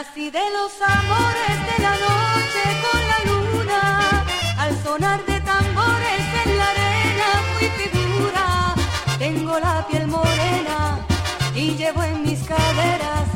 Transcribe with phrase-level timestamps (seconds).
[0.00, 4.24] Nací de los amores de la noche con la luna,
[4.56, 8.74] al sonar de tambores en la arena fui figura.
[9.18, 11.06] Tengo la piel morena
[11.54, 13.26] y llevo en mis caderas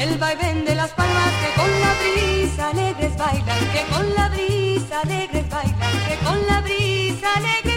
[0.00, 5.00] el vaivén de las palmas que con la brisa alegres bailan, que con la brisa
[5.04, 7.69] alegres bailan, que con la brisa alegres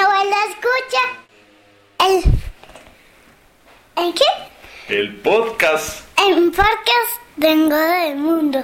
[0.00, 1.02] Mi abuela escucha
[2.08, 2.24] el...
[3.96, 4.24] ¿En qué?
[4.88, 6.08] El podcast.
[6.18, 8.62] En podcast Vengo del Mundo.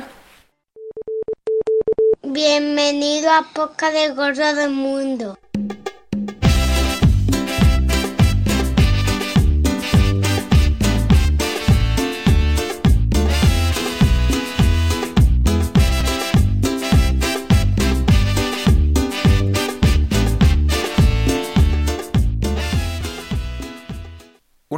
[2.22, 5.38] Bienvenido a Poca de Gordo del Mundo.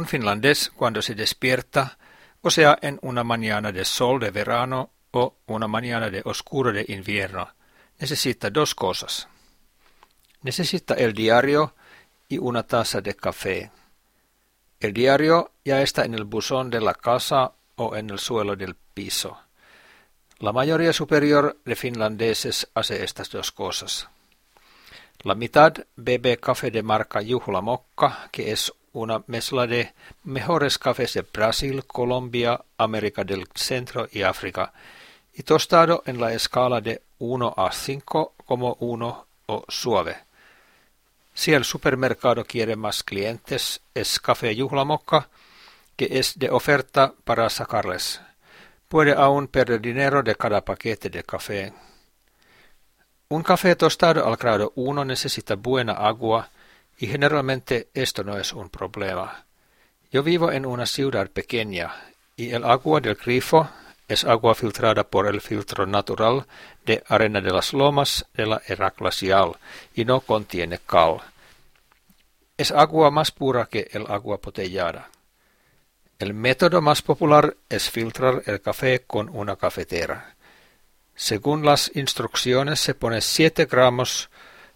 [0.09, 1.97] Finlandés cuando se despierta,
[2.41, 6.85] o sea, en una mañana de sol de verano o una mañana de oscuro de
[6.89, 7.53] invierno,
[7.99, 9.27] necesita dos cosas.
[10.41, 11.75] Necesita el diario
[12.27, 13.71] y una taza de café.
[14.79, 18.75] El diario ya está en el buzón de la casa o en el suelo del
[18.75, 19.37] piso.
[20.39, 24.07] La mayoría superior de finlandeses hace estas dos cosas.
[25.23, 31.13] La mitad bebe café de marca Juhla Mokka, que es una mezcla de mejores cafés
[31.13, 34.73] de Brasil, Colombia, América del Centro y África,
[35.33, 40.17] y tostado en la escala de 1 a 5 como 1 o suave.
[41.33, 45.29] Si el supermercado quiere más clientes, es café Juhlamokka,
[45.95, 48.21] que es de oferta para sacarles.
[48.87, 51.73] Puede aún perder dinero de cada paquete de café.
[53.29, 56.49] Un café tostado al grado 1 necesita buena agua,
[56.99, 59.45] y generalmente esto no es un problema.
[60.11, 61.93] Yo vivo en una ciudad pequeña
[62.35, 63.69] y el agua del grifo
[64.09, 66.45] es agua filtrada por el filtro natural
[66.85, 69.53] de arena de las lomas de la era glacial
[69.93, 71.21] y no contiene cal.
[72.57, 75.09] Es agua más pura que el agua potellada.
[76.17, 80.35] El método más popular es filtrar el café con una cafetera.
[81.15, 84.29] Según las instrucciones se pone 7 gramos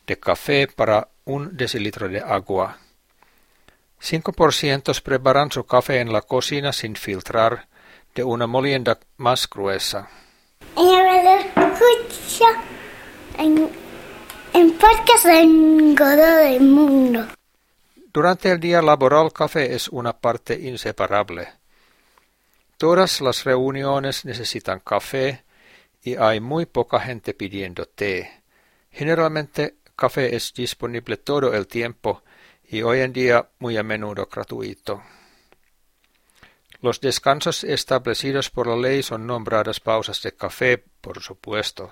[0.07, 2.77] de café para un decilitro de agua.
[3.99, 7.67] Cinco por ciento preparan su café en la cocina sin filtrar
[8.13, 10.09] de una molienda más gruesa.
[13.37, 13.69] En,
[14.53, 17.27] en Godo del Mundo.
[18.13, 21.47] Durante el día laboral café es una parte inseparable.
[22.77, 25.43] Todas las reuniones necesitan café
[26.03, 28.43] y hay muy poca gente pidiendo té.
[28.91, 32.23] Generalmente café es disponible todo el tiempo
[32.63, 35.03] y hoy en día muy a menudo gratuito.
[36.81, 41.91] Los descansos establecidos por la ley son nombradas pausas de café, por supuesto.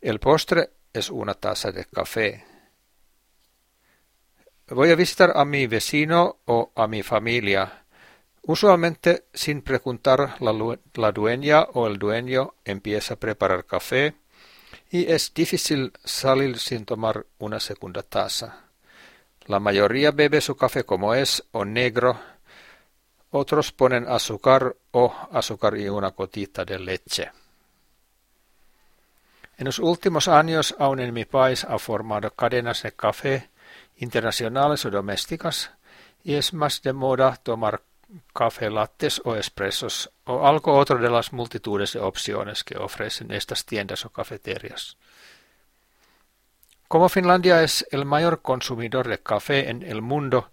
[0.00, 2.44] El postre es una taza de café.
[4.68, 7.84] Voy a visitar a mi vecino o a mi familia.
[8.42, 14.14] Usualmente, sin preguntar, la, la dueña o el dueño empieza a preparar café
[14.94, 18.66] y es difícil salir sin tomar una segunda taza.
[19.46, 22.20] La mayoría bebe su café como es o negro,
[23.32, 27.32] otros ponen azúcar o azúcar y una gotita de leche.
[29.58, 33.50] En los últimos años, aún en mi país, ha formado cadenas de café
[33.96, 35.72] internacionales o domésticas
[36.22, 37.82] y es más de moda tomar
[38.32, 43.64] café lattes o expresos o algo otro de las multitudes de opciones que ofrecen estas
[43.64, 44.96] tiendas o cafeterías.
[46.88, 50.50] Como Finlandia es el mayor consumidor de café en el mundo,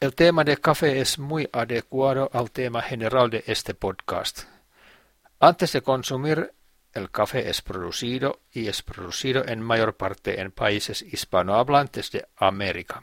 [0.00, 4.44] el tema de café es muy adecuado al tema general de este podcast.
[5.40, 6.52] Antes de consumir,
[6.92, 13.02] el café es producido y es producido en mayor parte en países hispanohablantes de América.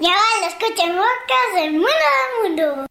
[0.00, 1.88] Ya lo escuchen podcast del mundo
[2.54, 2.86] del mundo.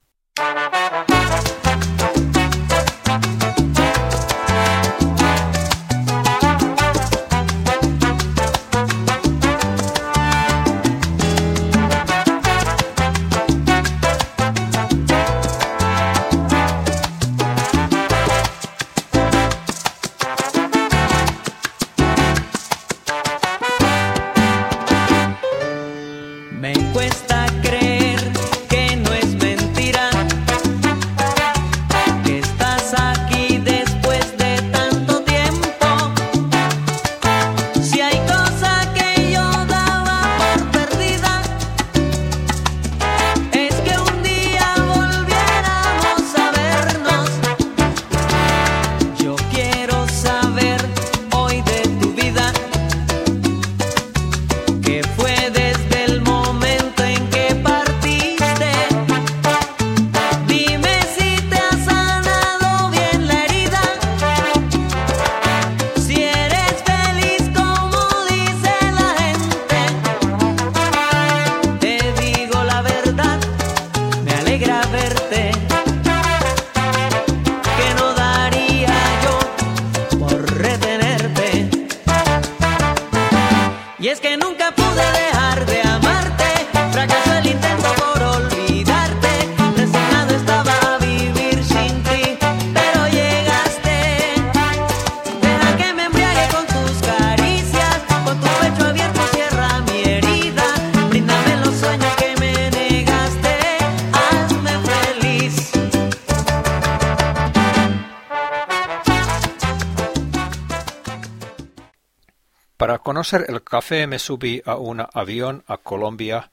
[112.77, 116.51] Conocer el café me subí a un avión a Colombia,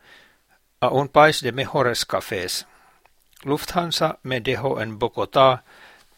[0.80, 2.66] a un país de mejores cafés.
[3.42, 5.64] Lufthansa me dejó en Bogotá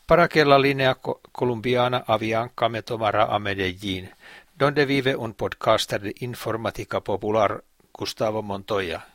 [0.07, 0.95] para que la línea
[1.33, 4.11] colombiana Avianca me tomara a Medellín,
[4.55, 9.07] donde vive un podcaster de informática popular, Gustavo Montoya.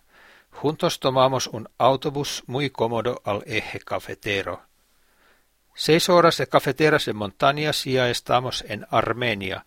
[0.52, 4.64] Juntos tomamos un autobús muy cómodo al eje cafetero.
[5.74, 9.66] Seis horas de cafeteras en montañas y ya estamos en Armenia,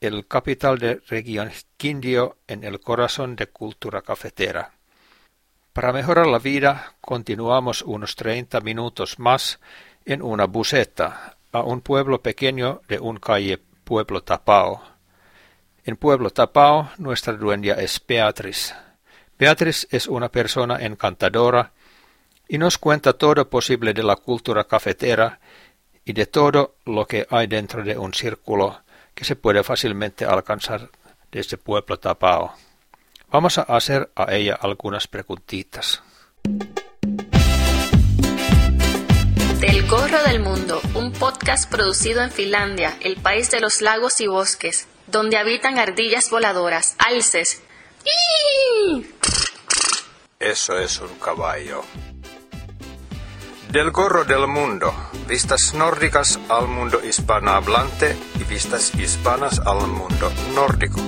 [0.00, 4.72] el capital de región Quindio en el corazón de cultura cafetera.
[5.72, 9.60] Para mejorar la vida, continuamos unos treinta minutos más
[10.04, 14.82] en una buseta a un pueblo pequeño de un calle Pueblo Tapao.
[15.84, 18.74] En Pueblo Tapao nuestra dueña es Beatriz.
[19.38, 21.72] Beatriz es una persona encantadora
[22.48, 25.40] y nos cuenta todo posible de la cultura cafetera
[26.04, 28.82] y de todo lo que hay dentro de un círculo
[29.16, 30.90] que se puede fácilmente alcanzar
[31.32, 32.54] desde Pueblo Tapao.
[33.30, 36.02] Vamos a hacer a ella algunas preguntitas.
[39.58, 44.26] Del Gorro del Mundo, un podcast producido en Finlandia, el país de los lagos y
[44.26, 47.62] bosques, donde habitan ardillas voladoras, alces.
[50.38, 51.82] Eso es un caballo.
[53.70, 54.94] Del Gorro del Mundo,
[55.28, 61.00] vistas nórdicas al mundo hispanohablante y vistas hispanas al mundo nórdico.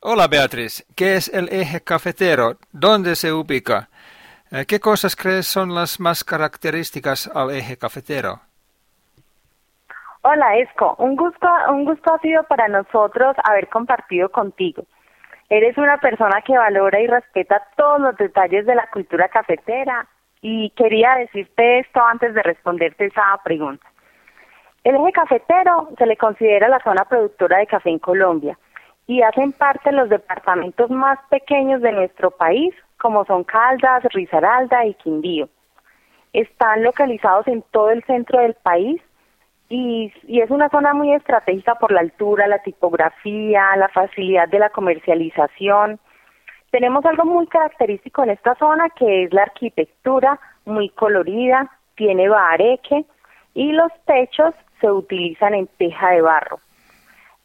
[0.00, 2.58] Hola Beatriz, ¿qué es el eje cafetero?
[2.72, 3.90] ¿Dónde se ubica?
[4.50, 8.49] Eh, ¿Qué cosas crees son las más características al eje cafetero?
[10.22, 14.82] Hola Esco, un gusto, un gusto ha sido para nosotros haber compartido contigo.
[15.48, 20.06] Eres una persona que valora y respeta todos los detalles de la cultura cafetera
[20.42, 23.86] y quería decirte esto antes de responderte esa pregunta.
[24.84, 28.58] El eje cafetero se le considera la zona productora de café en Colombia
[29.06, 34.84] y hacen parte de los departamentos más pequeños de nuestro país, como son Caldas, Risaralda
[34.84, 35.48] y Quindío.
[36.34, 39.00] Están localizados en todo el centro del país
[39.70, 44.70] y, es una zona muy estratégica por la altura, la tipografía, la facilidad de la
[44.70, 45.98] comercialización.
[46.70, 53.04] Tenemos algo muy característico en esta zona que es la arquitectura muy colorida, tiene bareque
[53.54, 56.58] y los techos se utilizan en teja de barro.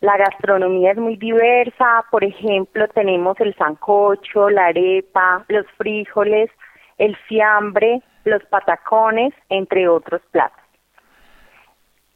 [0.02, 6.50] La gastronomía es muy diversa, por ejemplo, tenemos el sancocho, la arepa, los frijoles,
[6.98, 10.65] el fiambre, los patacones, entre otros platos.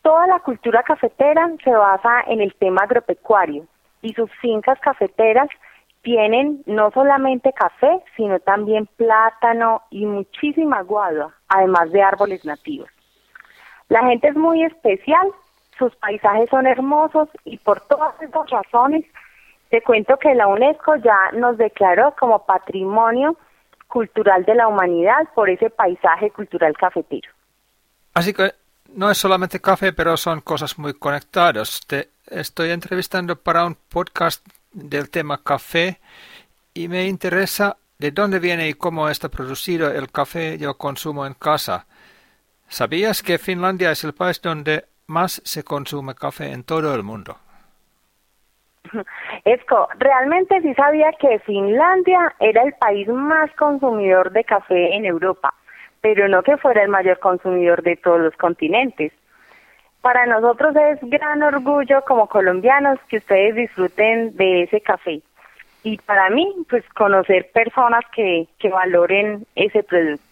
[0.09, 3.67] Toda la cultura cafetera se basa en el tema agropecuario
[4.01, 5.47] y sus fincas cafeteras
[6.01, 12.89] tienen no solamente café, sino también plátano y muchísima guadua, además de árboles nativos.
[13.87, 15.27] La gente es muy especial
[15.77, 19.05] sus paisajes son hermosos y por todas estas razones
[19.69, 23.37] te cuento que la UNESCO ya nos declaró como patrimonio
[23.87, 27.29] cultural de la humanidad por ese paisaje cultural cafetero.
[28.15, 28.53] Así que
[28.95, 31.81] no es solamente café, pero son cosas muy conectadas.
[31.87, 35.99] Te estoy entrevistando para un podcast del tema café
[36.73, 41.33] y me interesa de dónde viene y cómo está producido el café yo consumo en
[41.33, 41.85] casa.
[42.67, 47.35] ¿Sabías que Finlandia es el país donde más se consume café en todo el mundo.
[49.43, 55.53] Esco, realmente sí sabía que Finlandia era el país más consumidor de café en Europa,
[56.01, 59.11] pero no que fuera el mayor consumidor de todos los continentes.
[60.01, 65.21] Para nosotros es gran orgullo como colombianos que ustedes disfruten de ese café.
[65.83, 70.23] Y para mí, pues conocer personas que, que valoren ese producto.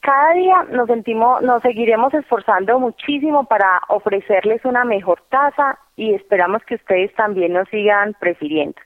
[0.00, 6.62] Cada día nos sentimos, nos seguiremos esforzando muchísimo para ofrecerles una mejor tasa y esperamos
[6.64, 8.80] que ustedes también nos sigan prefiriendo.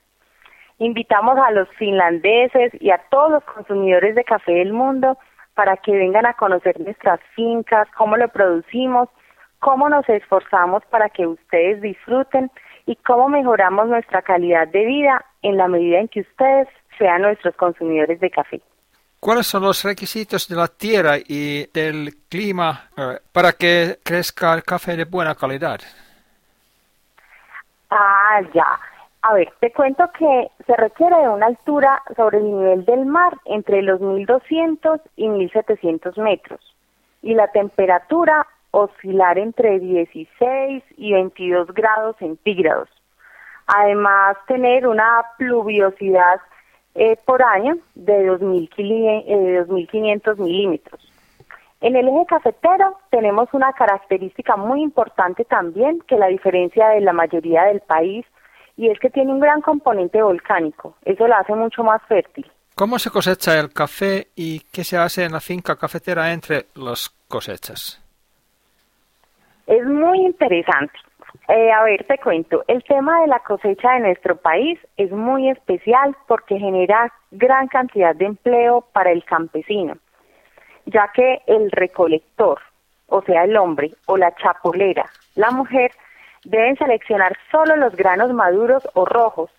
[0.77, 5.17] Invitamos a los finlandeses y a todos los consumidores de café del mundo
[5.55, 9.09] para que vengan a conocer nuestras fincas, cómo lo producimos,
[9.59, 12.51] cómo nos esforzamos para que ustedes disfruten
[12.85, 17.55] y cómo mejoramos nuestra calidad de vida en la medida en que ustedes sean nuestros
[17.55, 18.61] consumidores de café.
[19.19, 24.63] ¿Cuáles son los requisitos de la tierra y del clima eh, para que crezca el
[24.63, 25.79] café de buena calidad?
[27.89, 28.79] Ah, ya.
[29.27, 33.35] A ver, te cuento que se requiere de una altura sobre el nivel del mar
[33.45, 36.59] entre los 1200 y 1700 metros
[37.23, 42.87] y la temperatura oscilar entre 16 y 22 grados centígrados.
[43.65, 46.39] Además, tener una pluviosidad
[46.93, 48.77] eh, por año de 2.500
[49.25, 51.11] eh, milímetros.
[51.81, 57.11] En el eje cafetero tenemos una característica muy importante también que la diferencia de la
[57.11, 58.23] mayoría del país
[58.77, 60.95] y es que tiene un gran componente volcánico.
[61.05, 62.49] Eso la hace mucho más fértil.
[62.75, 67.09] ¿Cómo se cosecha el café y qué se hace en la finca cafetera entre las
[67.27, 68.01] cosechas?
[69.65, 70.93] Es muy interesante.
[71.47, 75.49] Eh, a ver, te cuento, el tema de la cosecha de nuestro país es muy
[75.49, 79.97] especial porque genera gran cantidad de empleo para el campesino,
[80.85, 82.59] ya que el recolector,
[83.07, 85.05] o sea, el hombre, o la chapolera,
[85.35, 85.91] la mujer,
[86.45, 89.49] deben seleccionar solo los granos maduros o rojos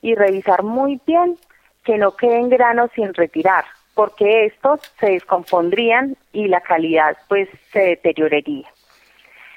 [0.00, 1.36] y revisar muy bien
[1.84, 7.80] que no queden granos sin retirar, porque estos se descompondrían y la calidad pues se
[7.80, 8.68] deterioraría.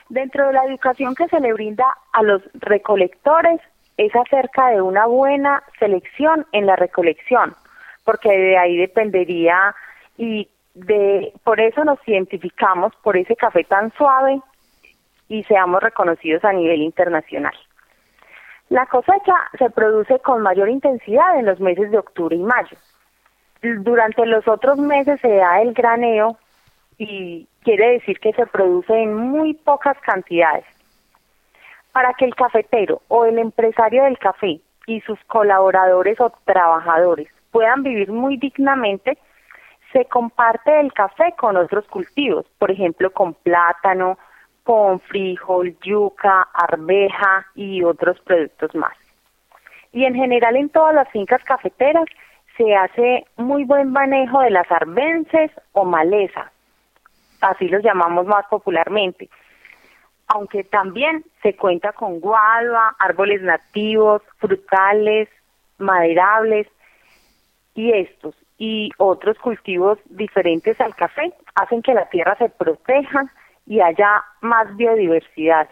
[0.10, 3.60] Dentro de la educación que se le brinda a los recolectores
[3.98, 7.56] es acerca de una buena selección en la recolección,
[8.06, 9.76] porque de ahí dependería
[10.18, 14.40] y de por eso nos identificamos por ese café tan suave
[15.30, 17.54] y seamos reconocidos a nivel internacional.
[18.70, 22.78] La cosecha se produce con mayor intensidad en los meses de octubre y mayo.
[23.62, 26.38] Durante los otros meses se da el graneo
[26.98, 30.66] y quiere decir que se produce en muy pocas cantidades.
[31.92, 37.84] Para que el cafetero o el empresario del café y sus colaboradores o trabajadores puedan
[37.84, 39.18] vivir muy dignamente,
[39.94, 44.18] se comparte el café con otros cultivos, por ejemplo con plátano,
[44.68, 48.94] con frijol, yuca, arveja y otros productos más.
[49.94, 52.04] Y en general en todas las fincas cafeteras
[52.58, 56.52] se hace muy buen manejo de las arbences o maleza,
[57.40, 59.30] así los llamamos más popularmente.
[60.28, 65.30] Aunque también se cuenta con gualba, árboles nativos, frutales,
[65.78, 66.68] maderables
[67.74, 73.32] y estos y otros cultivos diferentes al café hacen que la tierra se proteja
[73.68, 75.68] y haya más biodiversidad.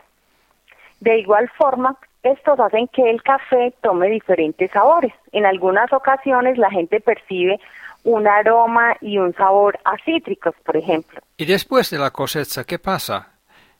[0.99, 5.13] De igual forma, estos hacen que el café tome diferentes sabores.
[5.31, 7.59] En algunas ocasiones la gente percibe
[8.03, 11.19] un aroma y un sabor a cítricos, por ejemplo.
[11.37, 13.31] ¿Y después de la cosecha qué pasa?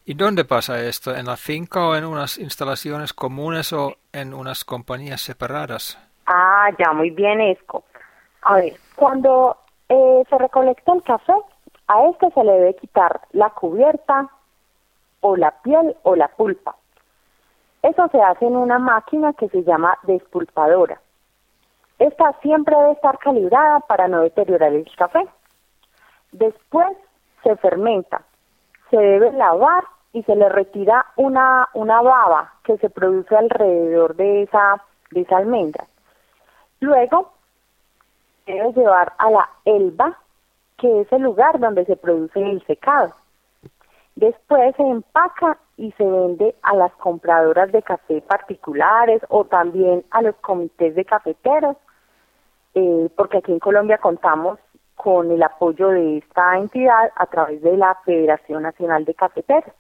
[0.06, 1.16] ¿Y dónde pasa esto?
[1.16, 5.98] ¿En la finca o en unas instalaciones comunes o en unas compañías separadas?
[6.28, 7.84] Ah, ya, muy bien, Esco.
[8.44, 9.58] A ver, cuando
[9.90, 11.34] eh, se recolecta el café,
[11.88, 14.30] a este se le debe quitar la cubierta
[15.22, 16.76] o la piel o la pulpa.
[17.82, 21.00] Eso se hace en una máquina que se llama despulpadora.
[22.00, 25.28] Esta siempre debe estar calibrada para no deteriorar el café.
[26.32, 26.98] Después
[27.44, 28.24] se fermenta,
[28.90, 34.44] se debe lavar y se le retira una, una baba que se produce alrededor de
[34.44, 35.86] esa, de esa almendra.
[36.80, 37.34] Luego
[38.46, 40.18] debe llevar a la elba,
[40.78, 43.14] que es el lugar donde se produce el secado.
[44.16, 50.22] Después se empaca y se vende a las compradoras de café particulares o también a
[50.22, 51.76] los comités de cafeteros
[52.76, 54.60] eh, porque aquí en Colombia contamos
[54.96, 59.74] con el apoyo de esta entidad a través de la Federación Nacional de Cafeteros.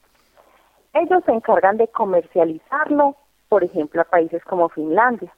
[0.93, 3.15] Ellos se encargan de comercializarlo,
[3.49, 5.33] por ejemplo, a países como Finlandia.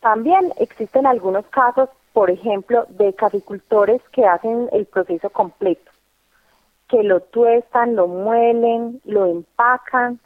[0.00, 5.90] También existen algunos casos, por ejemplo, de caficultores que hacen el proceso completo,
[6.88, 10.18] que lo tuestan, lo muelen, lo empacan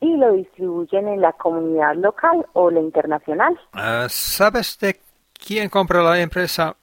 [0.00, 3.58] y lo distribuyen en la comunidad local o la internacional.
[3.72, 5.00] Ah, ¿Sabes de
[5.38, 6.76] ¿Quién compra la empresa?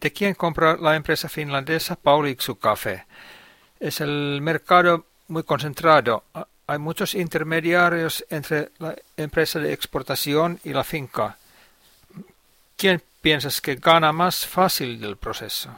[0.00, 3.04] ¿De quién compra la empresa finlandesa Paulixu Café?
[3.80, 6.24] Es el mercado muy concentrado.
[6.66, 11.36] Hay muchos intermediarios entre la empresa de exportación y la finca.
[12.76, 15.70] ¿Quién piensas que gana más fácil del proceso?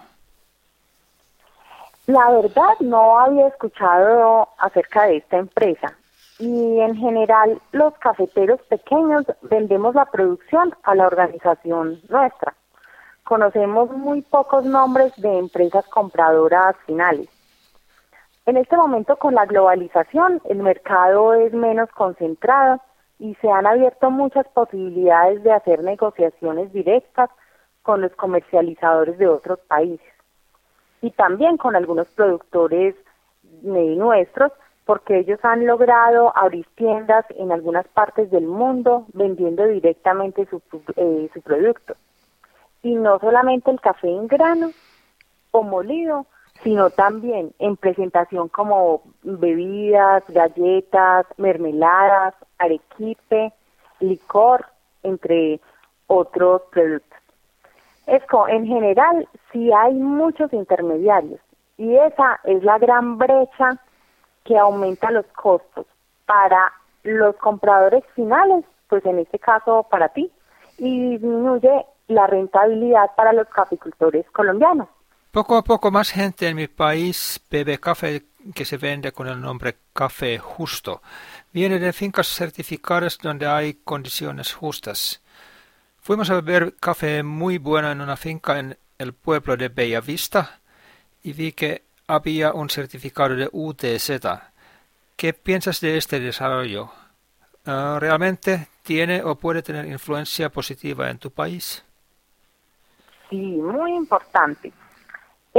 [2.06, 5.96] La verdad no había escuchado acerca de esta empresa
[6.38, 12.52] y en general los cafeteros pequeños vendemos la producción a la organización nuestra.
[13.24, 17.30] Conocemos muy pocos nombres de empresas compradoras finales.
[18.44, 22.78] En este momento con la globalización el mercado es menos concentrado
[23.18, 27.30] y se han abierto muchas posibilidades de hacer negociaciones directas
[27.82, 30.12] con los comercializadores de otros países
[31.00, 32.94] y también con algunos productores
[33.62, 34.52] nuestros
[34.84, 40.62] porque ellos han logrado abrir tiendas en algunas partes del mundo vendiendo directamente su,
[40.96, 41.94] eh, su producto.
[42.82, 44.70] Y no solamente el café en grano
[45.50, 46.24] o molido,
[46.62, 53.52] sino también en presentación como bebidas, galletas, mermeladas, arequipe,
[54.00, 54.66] licor,
[55.02, 55.60] entre
[56.06, 57.18] otros productos.
[58.06, 61.40] Esco, en general sí hay muchos intermediarios
[61.76, 63.78] y esa es la gran brecha
[64.44, 65.86] que aumenta los costos
[66.26, 66.72] para
[67.02, 70.30] los compradores finales, pues en este caso para ti,
[70.78, 74.88] y disminuye la rentabilidad para los caficultores colombianos.
[75.30, 79.38] Poco a poco más gente en mi país bebe café que se vende con el
[79.38, 81.02] nombre café justo.
[81.52, 85.20] Viene de fincas certificadas donde hay condiciones justas.
[86.00, 90.60] Fuimos a beber café muy bueno en una finca en el pueblo de Bellavista
[91.22, 94.22] y vi que había un certificado de UTZ.
[95.14, 96.90] ¿Qué piensas de este desarrollo?
[97.66, 101.84] Ah, ¿Realmente tiene o puede tener influencia positiva en tu país?
[103.28, 104.72] Sí, muy importante.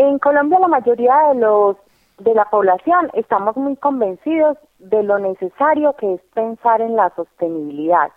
[0.02, 1.76] En Colombia la mayoría de los
[2.20, 8.10] de la población estamos muy convencidos de lo necesario que es pensar en la sostenibilidad,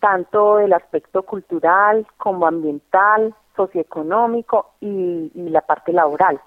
[0.00, 6.40] tanto del aspecto cultural como ambiental, socioeconómico y, la parte laboral.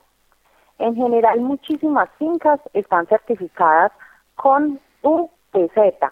[0.80, 3.94] En general, muchísimas fincas están certificadas
[4.36, 6.12] con UTZ.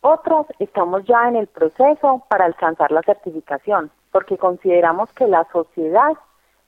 [0.00, 6.14] Otras estamos ya en el proceso para alcanzar la certificación, porque consideramos que la sociedad,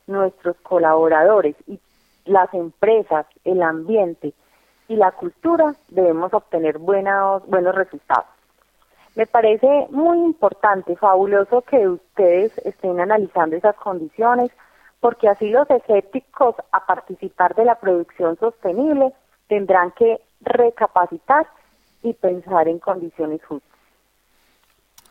[0.06, 1.78] nuestros colaboradores y
[2.24, 4.32] las empresas, el ambiente
[4.88, 8.26] y la cultura debemos obtener buenos, buenos resultados.
[9.14, 14.50] Me parece muy importante, fabuloso que ustedes estén analizando esas condiciones,
[15.00, 19.12] porque así los escépticos a participar de la producción sostenible
[19.48, 21.46] tendrán que recapacitar
[22.02, 23.70] y pensar en condiciones justas.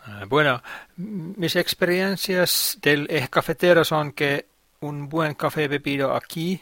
[0.06, 0.62] Ah, bueno,
[0.98, 4.49] mis experiencias del eje cafetero son que
[4.82, 6.62] un buen café bebido aquí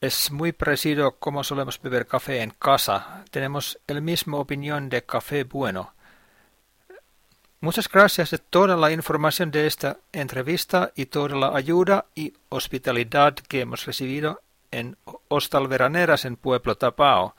[0.00, 3.24] es muy parecido como solemos beber café en casa.
[3.30, 5.94] Tenemos la misma opinión de café bueno.
[7.60, 13.34] Muchas gracias de toda la información de esta entrevista y toda la ayuda y hospitalidad
[13.34, 14.96] que hemos recibido en
[15.28, 17.34] Hostal Veraneras en Pueblo Tapao.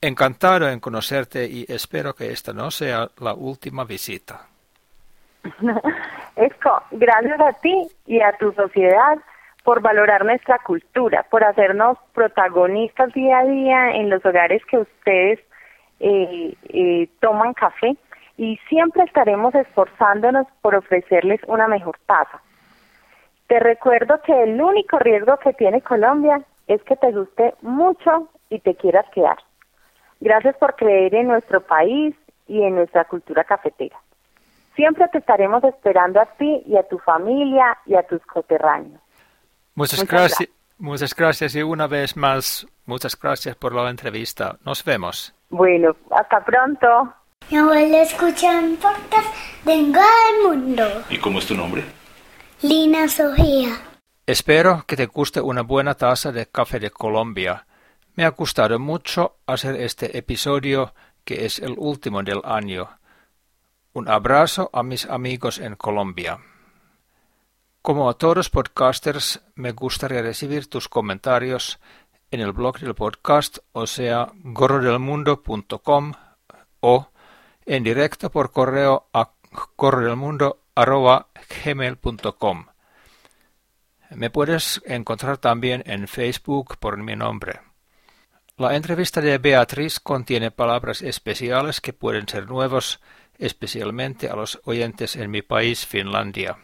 [0.00, 4.48] Encantado en conocerte y espero que esta no sea la última visita.
[6.36, 9.18] Esco, gracias a ti y a tu sociedad
[9.62, 15.40] por valorar nuestra cultura, por hacernos protagonistas día a día en los hogares que ustedes
[16.00, 17.96] eh, eh, toman café
[18.36, 22.42] y siempre estaremos esforzándonos por ofrecerles una mejor taza.
[23.46, 28.58] Te recuerdo que el único riesgo que tiene Colombia es que te guste mucho y
[28.58, 29.38] te quieras quedar.
[30.20, 32.14] Gracias por creer en nuestro país
[32.48, 33.96] y en nuestra cultura cafetera.
[34.76, 39.00] Siempre te estaremos esperando a ti y a tu familia y a tus coterráneos.
[39.74, 40.48] Muchas, gracias.
[40.78, 44.58] Muchas gracias y una vez más, muchas gracias por la entrevista.
[44.64, 45.32] Nos vemos.
[45.48, 47.14] Bueno, hasta pronto.
[47.50, 50.84] Mi abuela escucha un podcast de En el Mundo.
[51.10, 51.84] ¿Y cómo es tu nombre?
[52.62, 53.68] Lina Sofía.
[54.26, 57.66] Espero que te guste una buena taza de café de Colombia.
[58.16, 62.88] Me ha gustado mucho hacer este episodio que es el último del año.
[63.96, 66.40] Un abrazo a mis amigos en Colombia.
[67.80, 71.78] Como a todos podcasters, me gustaría recibir tus comentarios
[72.32, 76.12] en el blog del podcast, o sea, gorrodelmundo.com
[76.80, 77.08] o
[77.66, 79.30] en directo por correo a
[79.76, 82.66] corrodelmundo.gmail.com.
[84.10, 87.60] Me puedes encontrar también en Facebook por mi nombre.
[88.56, 93.00] La entrevista de Beatriz contiene palabras especiales que pueden ser nuevos,
[93.38, 96.56] especialmente a los oyentes en mi país, Finlandia.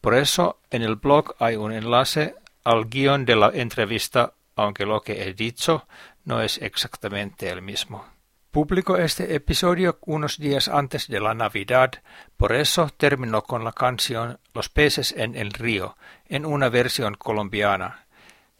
[0.00, 5.00] Por eso, en el blog hay un enlace al guion de la entrevista, aunque lo
[5.00, 5.86] que he dicho
[6.24, 8.04] no es exactamente el mismo.
[8.50, 12.02] Publico este episodio unos días antes de la Navidad,
[12.36, 18.06] por eso termino con la canción Los peces en el río, en una versión colombiana.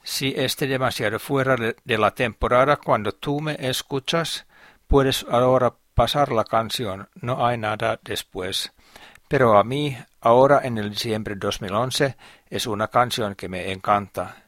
[0.03, 4.47] Si esté demasiado fuera de la temporada cuando tú me escuchas,
[4.87, 8.73] puedes ahora pasar la canción, no hay nada después.
[9.29, 12.17] Pero a mí, ahora en el diciembre de 2011,
[12.51, 14.45] es una canción que me encanta.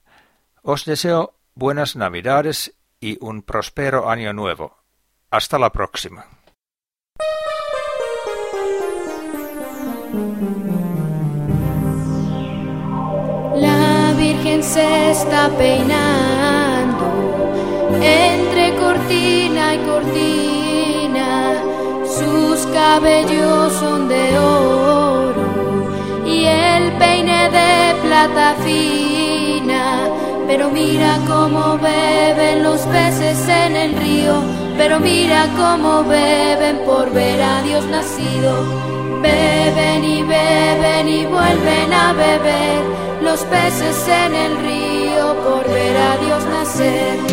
[0.63, 4.77] Os deseo buenas Navidades y un próspero año nuevo.
[5.31, 6.27] Hasta la próxima.
[13.57, 17.07] La Virgen se está peinando
[18.03, 20.58] entre cortina y cortina
[22.73, 25.47] cabellos son de oro
[26.27, 30.09] y el peine de plata fina.
[30.47, 34.43] Pero mira cómo beben los peces en el río,
[34.79, 38.53] pero mira cómo beben por ver a Dios nacido.
[39.21, 42.81] Beben y beben y vuelven a beber
[43.23, 47.28] los peces en el río por ver a Dios nacer.